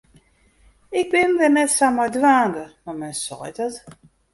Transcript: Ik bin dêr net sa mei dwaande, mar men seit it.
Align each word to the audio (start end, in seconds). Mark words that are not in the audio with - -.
Ik 0.99 1.05
bin 1.11 1.29
dêr 1.39 1.51
net 1.55 1.71
sa 1.77 1.87
mei 1.95 2.09
dwaande, 2.15 2.65
mar 2.83 2.95
men 2.99 3.15
seit 3.23 3.57
it. 3.67 3.75